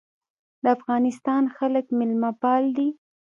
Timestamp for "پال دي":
2.41-2.89